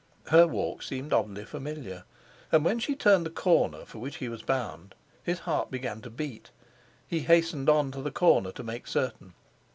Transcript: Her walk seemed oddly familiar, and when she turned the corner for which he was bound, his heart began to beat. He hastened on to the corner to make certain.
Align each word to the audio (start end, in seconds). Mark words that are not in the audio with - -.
Her 0.31 0.47
walk 0.47 0.81
seemed 0.81 1.13
oddly 1.13 1.45
familiar, 1.45 2.05
and 2.51 2.65
when 2.65 2.79
she 2.79 2.95
turned 2.95 3.23
the 3.23 3.29
corner 3.29 3.85
for 3.85 3.99
which 3.99 4.15
he 4.15 4.29
was 4.29 4.41
bound, 4.41 4.95
his 5.21 5.37
heart 5.41 5.69
began 5.69 6.01
to 6.01 6.09
beat. 6.09 6.49
He 7.07 7.19
hastened 7.19 7.69
on 7.69 7.91
to 7.91 8.01
the 8.01 8.09
corner 8.09 8.51
to 8.53 8.63
make 8.63 8.87
certain. 8.87 9.35